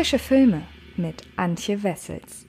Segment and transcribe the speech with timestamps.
[0.00, 0.62] Frische Filme
[0.96, 2.46] mit Antje Wessels.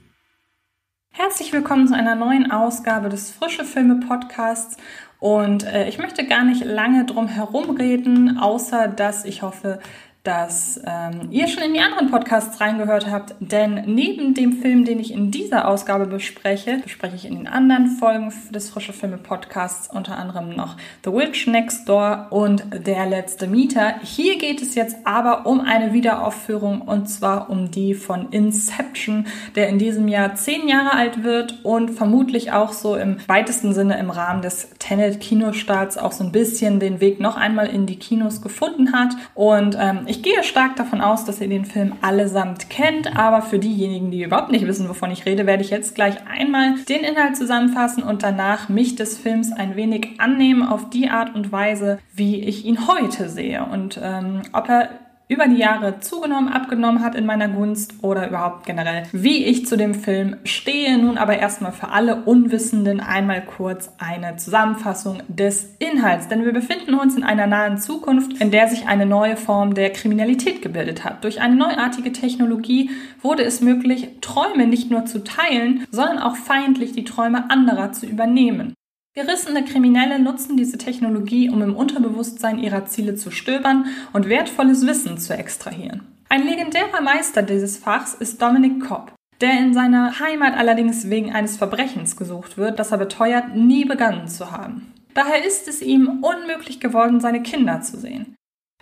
[1.10, 4.78] Herzlich willkommen zu einer neuen Ausgabe des Frische Filme Podcasts.
[5.20, 9.80] Und äh, ich möchte gar nicht lange drum herum reden, außer dass ich hoffe,
[10.24, 15.00] dass ähm, ihr schon in die anderen Podcasts reingehört habt, denn neben dem Film, den
[15.00, 19.88] ich in dieser Ausgabe bespreche, bespreche ich in den anderen Folgen des Frische Filme Podcasts
[19.92, 23.96] unter anderem noch The Witch Next Door und Der letzte Mieter.
[24.02, 29.68] Hier geht es jetzt aber um eine Wiederaufführung und zwar um die von Inception, der
[29.68, 34.10] in diesem Jahr zehn Jahre alt wird und vermutlich auch so im weitesten Sinne im
[34.10, 38.40] Rahmen des Tenet Kinostarts auch so ein bisschen den Weg noch einmal in die Kinos
[38.40, 43.16] gefunden hat und ähm, ich gehe stark davon aus, dass ihr den Film allesamt kennt,
[43.16, 46.74] aber für diejenigen, die überhaupt nicht wissen, wovon ich rede, werde ich jetzt gleich einmal
[46.86, 51.50] den Inhalt zusammenfassen und danach mich des Films ein wenig annehmen auf die Art und
[51.50, 53.64] Weise, wie ich ihn heute sehe.
[53.64, 54.90] Und ähm, ob er
[55.28, 59.76] über die Jahre zugenommen, abgenommen hat in meiner Gunst oder überhaupt generell, wie ich zu
[59.76, 60.98] dem Film stehe.
[60.98, 66.94] Nun aber erstmal für alle Unwissenden einmal kurz eine Zusammenfassung des Inhalts, denn wir befinden
[66.94, 71.24] uns in einer nahen Zukunft, in der sich eine neue Form der Kriminalität gebildet hat.
[71.24, 72.90] Durch eine neuartige Technologie
[73.22, 78.06] wurde es möglich, Träume nicht nur zu teilen, sondern auch feindlich die Träume anderer zu
[78.06, 78.74] übernehmen.
[79.14, 85.18] Gerissene Kriminelle nutzen diese Technologie, um im Unterbewusstsein ihrer Ziele zu stöbern und wertvolles Wissen
[85.18, 86.00] zu extrahieren.
[86.30, 91.58] Ein legendärer Meister dieses Fachs ist Dominic Cobb, der in seiner Heimat allerdings wegen eines
[91.58, 94.94] Verbrechens gesucht wird, das er beteuert, nie begangen zu haben.
[95.12, 98.34] Daher ist es ihm unmöglich geworden, seine Kinder zu sehen.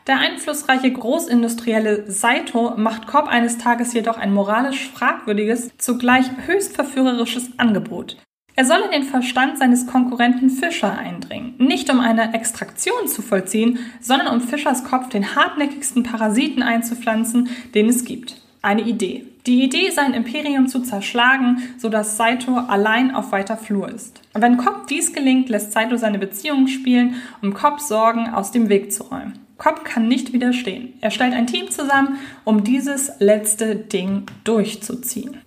[0.07, 7.51] Der einflussreiche Großindustrielle Saito macht Cobb eines Tages jedoch ein moralisch fragwürdiges, zugleich höchst verführerisches
[7.59, 8.17] Angebot.
[8.61, 13.79] Er soll in den Verstand seines Konkurrenten Fischer eindringen, nicht um eine Extraktion zu vollziehen,
[14.03, 18.37] sondern um Fischers Kopf den hartnäckigsten Parasiten einzupflanzen, den es gibt.
[18.61, 19.25] Eine Idee.
[19.47, 24.21] Die Idee, sein Imperium zu zerschlagen, sodass Saito allein auf weiter Flur ist.
[24.35, 28.93] Wenn Cobb dies gelingt, lässt Saito seine Beziehungen spielen, um Cobbs Sorgen aus dem Weg
[28.93, 29.39] zu räumen.
[29.57, 30.93] Cobb kann nicht widerstehen.
[31.01, 35.39] Er stellt ein Team zusammen, um dieses letzte Ding durchzuziehen.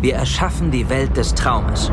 [0.00, 1.90] Wir erschaffen die Welt des Traumes.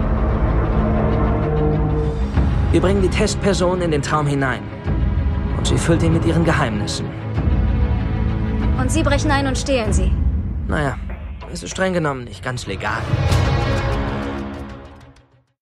[2.72, 4.62] Wir bringen die Testperson in den Traum hinein.
[5.58, 7.08] Und sie füllt ihn mit ihren Geheimnissen.
[8.80, 10.12] Und Sie brechen ein und stehlen sie.
[10.68, 10.98] Naja,
[11.52, 13.02] es ist streng genommen nicht ganz legal.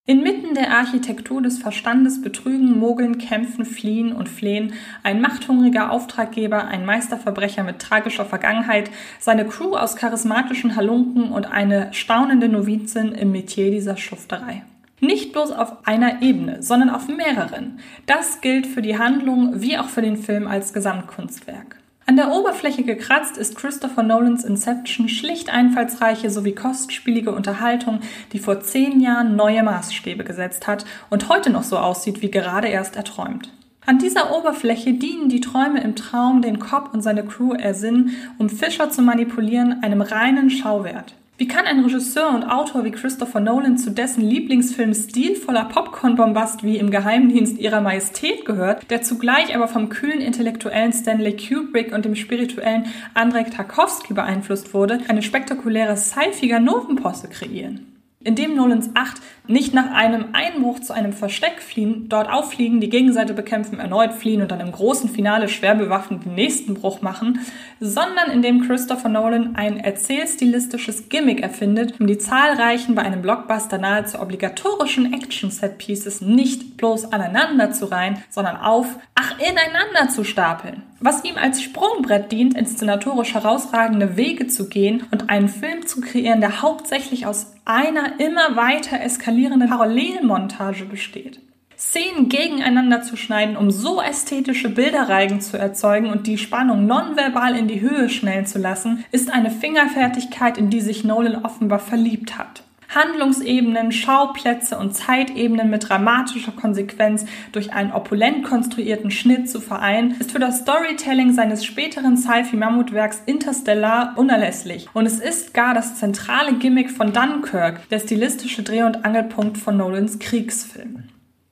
[0.05, 6.85] Inmitten der Architektur des Verstandes betrügen, mogeln, kämpfen, fliehen und flehen ein machthungriger Auftraggeber, ein
[6.85, 8.91] Meisterverbrecher mit tragischer Vergangenheit,
[9.21, 14.63] seine Crew aus charismatischen Halunken und eine staunende Novizin im Metier dieser Schufterei.
[14.99, 17.79] Nicht bloß auf einer Ebene, sondern auf mehreren.
[18.05, 21.77] Das gilt für die Handlung wie auch für den Film als Gesamtkunstwerk.
[22.05, 28.01] An der Oberfläche gekratzt ist Christopher Nolans Inception schlicht einfallsreiche sowie kostspielige Unterhaltung,
[28.33, 32.67] die vor zehn Jahren neue Maßstäbe gesetzt hat und heute noch so aussieht wie gerade
[32.67, 33.53] erst erträumt.
[33.85, 38.49] An dieser Oberfläche dienen die Träume im Traum, den Cobb und seine Crew ersinnen, um
[38.49, 41.15] Fischer zu manipulieren, einem reinen Schauwert.
[41.35, 46.77] Wie kann ein Regisseur und Autor wie Christopher Nolan zu dessen Lieblingsfilm stilvoller Popcorn-Bombast wie
[46.77, 52.15] im Geheimdienst ihrer Majestät gehört, der zugleich aber vom kühlen intellektuellen Stanley Kubrick und dem
[52.15, 52.85] spirituellen
[53.15, 57.92] Andrei Tarkovsky beeinflusst wurde, eine spektakuläre sci-fi Novenposse kreieren?
[58.23, 63.33] Indem Nolans Acht nicht nach einem Einbruch zu einem Versteck fliehen, dort auffliegen, die Gegenseite
[63.33, 67.39] bekämpfen, erneut fliehen und dann im großen Finale schwer bewaffnet den nächsten Bruch machen,
[67.81, 74.19] sondern indem Christopher Nolan ein erzählstilistisches Gimmick erfindet, um die zahlreichen bei einem Blockbuster nahezu
[74.19, 78.87] obligatorischen Action-Set-Pieces nicht bloß aneinander zu reihen, sondern auf,
[79.23, 80.83] ach, ineinander zu stapeln.
[80.99, 86.41] Was ihm als Sprungbrett dient, inszenatorisch herausragende Wege zu gehen und einen Film zu kreieren,
[86.41, 91.39] der hauptsächlich aus einer immer weiter eskalierenden Parallelmontage besteht.
[91.77, 97.67] Szenen gegeneinander zu schneiden, um so ästhetische Bilderreigen zu erzeugen und die Spannung nonverbal in
[97.67, 102.62] die Höhe schnellen zu lassen, ist eine Fingerfertigkeit, in die sich Nolan offenbar verliebt hat.
[102.95, 110.31] Handlungsebenen, Schauplätze und Zeitebenen mit dramatischer Konsequenz durch einen opulent konstruierten Schnitt zu vereinen, ist
[110.31, 114.87] für das Storytelling seines späteren Sci-Fi-Mammutwerks Interstellar unerlässlich.
[114.93, 119.77] Und es ist gar das zentrale Gimmick von Dunkirk, der stilistische Dreh- und Angelpunkt von
[119.77, 121.03] Nolans Kriegsfilm.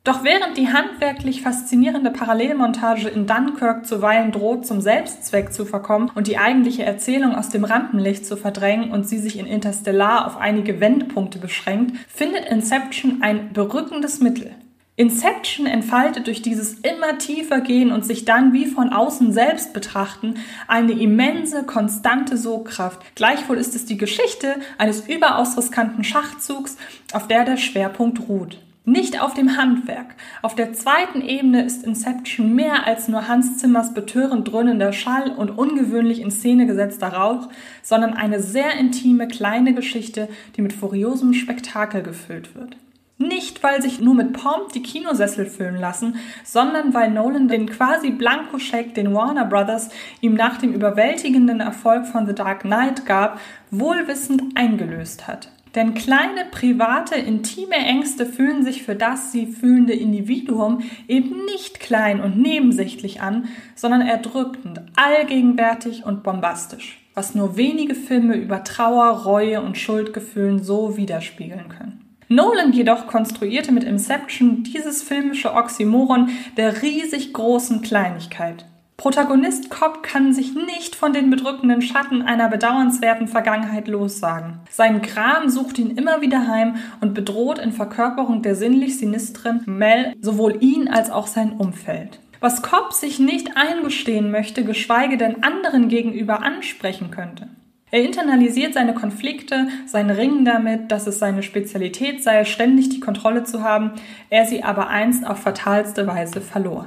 [0.03, 6.25] Doch während die handwerklich faszinierende Parallelmontage in Dunkirk zuweilen droht, zum Selbstzweck zu verkommen und
[6.25, 10.79] die eigentliche Erzählung aus dem Rampenlicht zu verdrängen und sie sich in Interstellar auf einige
[10.79, 14.55] Wendepunkte beschränkt, findet Inception ein berückendes Mittel.
[14.95, 20.35] Inception entfaltet durch dieses immer tiefer gehen und sich dann wie von außen selbst betrachten
[20.67, 22.99] eine immense, konstante Sogkraft.
[23.13, 26.77] Gleichwohl ist es die Geschichte eines überaus riskanten Schachzugs,
[27.13, 28.57] auf der der Schwerpunkt ruht.
[28.83, 30.15] Nicht auf dem Handwerk.
[30.41, 35.51] Auf der zweiten Ebene ist Inception mehr als nur Hans Zimmers betörend dröhnender Schall und
[35.51, 37.49] ungewöhnlich in Szene gesetzter Rauch,
[37.83, 42.75] sondern eine sehr intime kleine Geschichte, die mit furiosem Spektakel gefüllt wird.
[43.19, 48.09] Nicht, weil sich nur mit Pomp die Kinosessel füllen lassen, sondern weil Nolan den quasi
[48.09, 49.89] Blankoscheck, den Warner Brothers
[50.21, 53.39] ihm nach dem überwältigenden Erfolg von The Dark Knight gab,
[53.69, 55.51] wohlwissend eingelöst hat.
[55.75, 62.19] Denn kleine, private, intime Ängste fühlen sich für das sie fühlende Individuum eben nicht klein
[62.21, 69.61] und nebensächlich an, sondern erdrückend, allgegenwärtig und bombastisch, was nur wenige Filme über Trauer, Reue
[69.61, 72.01] und Schuldgefühlen so widerspiegeln können.
[72.27, 78.65] Nolan jedoch konstruierte mit Inception dieses filmische Oxymoron der riesig großen Kleinigkeit.
[79.01, 84.59] Protagonist Cobb kann sich nicht von den bedrückenden Schatten einer bedauernswerten Vergangenheit lossagen.
[84.69, 90.13] Sein Gram sucht ihn immer wieder heim und bedroht in Verkörperung der sinnlich sinistren Mel
[90.21, 92.19] sowohl ihn als auch sein Umfeld.
[92.41, 97.47] Was Cobb sich nicht eingestehen möchte, geschweige denn anderen gegenüber ansprechen könnte.
[97.89, 103.45] Er internalisiert seine Konflikte, sein Ringen damit, dass es seine Spezialität sei, ständig die Kontrolle
[103.45, 103.93] zu haben,
[104.29, 106.85] er sie aber einst auf fatalste Weise verlor.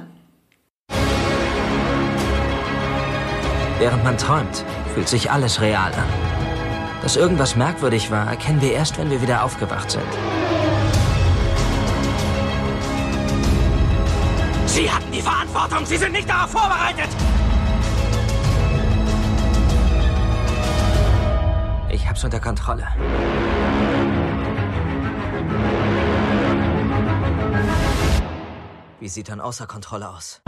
[3.77, 4.63] Während man träumt,
[4.93, 6.09] fühlt sich alles real an.
[7.01, 10.03] Dass irgendwas merkwürdig war, erkennen wir erst, wenn wir wieder aufgewacht sind.
[14.65, 17.09] Sie hatten die Verantwortung, Sie sind nicht darauf vorbereitet!
[21.89, 22.87] Ich hab's unter Kontrolle.
[28.99, 30.41] Wie sieht dann außer Kontrolle aus?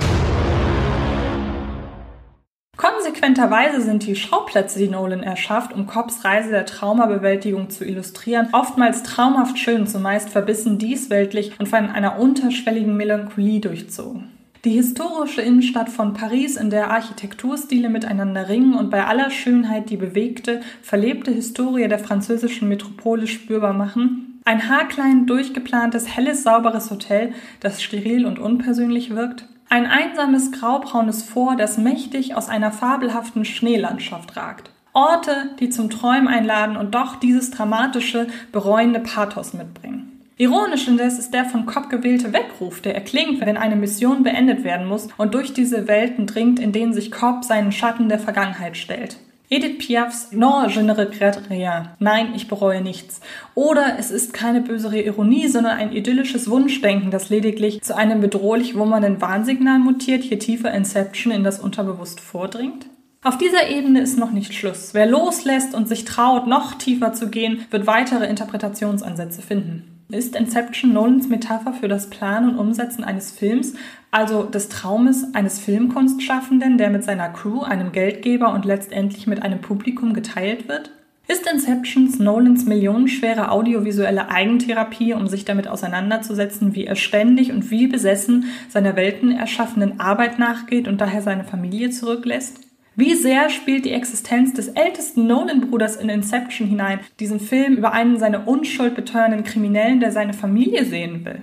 [2.78, 9.02] Konsequenterweise sind die Schauplätze, die Nolan erschafft, um Cobbs Reise der Traumabewältigung zu illustrieren, oftmals
[9.02, 14.30] traumhaft schön, zumeist verbissen diesweltlich und von einer unterschwelligen Melancholie durchzogen.
[14.64, 19.98] Die historische Innenstadt von Paris, in der Architekturstile miteinander ringen und bei aller Schönheit die
[19.98, 24.42] bewegte, verlebte Historie der französischen Metropole spürbar machen.
[24.46, 29.46] Ein haarklein durchgeplantes, helles, sauberes Hotel, das steril und unpersönlich wirkt.
[29.70, 34.72] Ein einsames graubraunes Fort, das mächtig aus einer fabelhaften Schneelandschaft ragt.
[34.94, 40.24] Orte, die zum Träumen einladen und doch dieses dramatische, bereuende Pathos mitbringen.
[40.38, 44.88] Ironisch indes ist der von Cobb gewählte Weckruf, der erklingt, wenn eine Mission beendet werden
[44.88, 49.18] muss und durch diese Welten dringt, in denen sich Cobb seinen Schatten der Vergangenheit stellt.
[49.50, 51.90] Edith Piafs Non, je ne regrette rien.
[52.00, 53.22] Nein, ich bereue nichts.
[53.56, 58.76] Oder es ist keine bösere Ironie, sondern ein idyllisches Wunschdenken, das lediglich zu einem bedrohlich
[58.76, 62.88] wummernden Warnsignal mutiert, je tiefer Inception in das Unterbewusst vordringt?
[63.24, 64.94] Auf dieser Ebene ist noch nicht Schluss.
[64.94, 70.04] Wer loslässt und sich traut, noch tiefer zu gehen, wird weitere Interpretationsansätze finden.
[70.10, 73.76] Ist Inception Nolans Metapher für das Planen und Umsetzen eines Films,
[74.18, 79.62] also des Traumes eines Filmkunstschaffenden, der mit seiner Crew, einem Geldgeber und letztendlich mit einem
[79.62, 80.92] Publikum geteilt wird?
[81.28, 87.86] Ist Inceptions Nolans millionenschwere audiovisuelle Eigentherapie, um sich damit auseinanderzusetzen, wie er ständig und wie
[87.86, 92.62] besessen seiner Welten erschaffenen Arbeit nachgeht und daher seine Familie zurücklässt?
[92.96, 98.18] Wie sehr spielt die Existenz des ältesten Nolan-Bruders in Inception hinein, diesen Film über einen
[98.18, 101.42] seine Unschuld beteuernden Kriminellen, der seine Familie sehen will?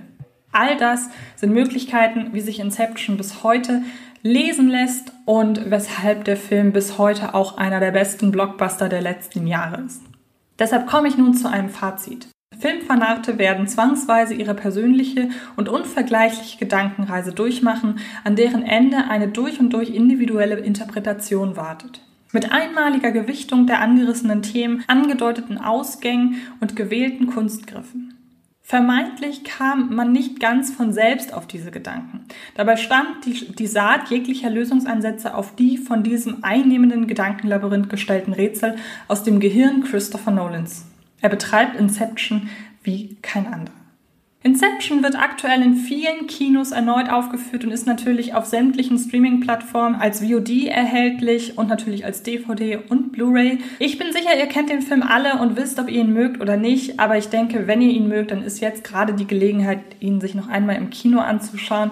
[0.55, 3.81] All das sind Möglichkeiten, wie sich Inception bis heute
[4.21, 9.47] lesen lässt und weshalb der Film bis heute auch einer der besten Blockbuster der letzten
[9.47, 10.01] Jahre ist.
[10.57, 12.29] Deshalb komme ich nun zu einem Fazit.
[12.57, 19.71] Filmfanate werden zwangsweise ihre persönliche und unvergleichliche Gedankenreise durchmachen, an deren Ende eine durch und
[19.71, 21.99] durch individuelle Interpretation wartet.
[22.31, 28.14] Mit einmaliger Gewichtung der angerissenen Themen, angedeuteten Ausgängen und gewählten Kunstgriffen.
[28.67, 32.25] Vermeintlich kam man nicht ganz von selbst auf diese Gedanken.
[32.55, 38.75] Dabei stammt die, die, Saat jeglicher Lösungsansätze auf die von diesem einnehmenden Gedankenlabyrinth gestellten Rätsel
[39.07, 40.87] aus dem Gehirn Christopher Nolans.
[41.21, 42.49] Er betreibt Inception
[42.81, 43.84] wie kein anderer.
[44.45, 50.21] Inception wird aktuell in vielen Kinos erneut aufgeführt und ist natürlich auf sämtlichen Streaming-Plattformen als
[50.21, 53.57] VOD erhältlich und natürlich als DVD und Blu-ray.
[53.79, 56.57] Ich bin sicher, ihr kennt den Film alle und wisst, ob ihr ihn mögt oder
[56.57, 60.21] nicht, aber ich denke, wenn ihr ihn mögt, dann ist jetzt gerade die Gelegenheit, ihn
[60.21, 61.89] sich noch einmal im Kino anzuschauen.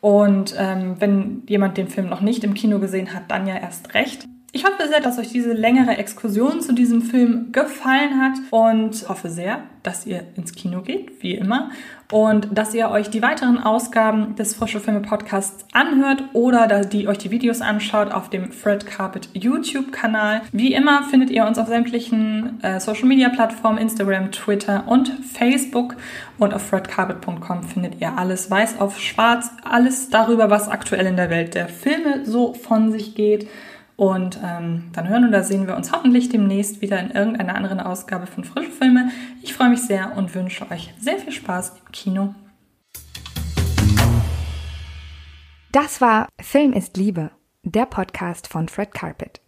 [0.00, 3.92] Und ähm, wenn jemand den Film noch nicht im Kino gesehen hat, dann ja erst
[3.92, 4.26] recht.
[4.52, 9.28] Ich hoffe sehr, dass euch diese längere Exkursion zu diesem Film gefallen hat und hoffe
[9.28, 11.70] sehr, dass ihr ins Kino geht, wie immer,
[12.10, 17.18] und dass ihr euch die weiteren Ausgaben des Frische Filme Podcasts anhört oder die euch
[17.18, 20.42] die Videos anschaut auf dem Fred Carpet YouTube Kanal.
[20.50, 25.94] Wie immer findet ihr uns auf sämtlichen äh, Social Media Plattformen, Instagram, Twitter und Facebook
[26.38, 31.30] und auf fredcarpet.com findet ihr alles weiß auf schwarz, alles darüber, was aktuell in der
[31.30, 33.48] Welt der Filme so von sich geht.
[34.00, 38.26] Und ähm, dann hören oder sehen wir uns hoffentlich demnächst wieder in irgendeiner anderen Ausgabe
[38.26, 39.10] von Frische Filme.
[39.42, 42.34] Ich freue mich sehr und wünsche euch sehr viel Spaß im Kino.
[45.70, 47.30] Das war Film ist Liebe,
[47.62, 49.39] der Podcast von Fred Carpet.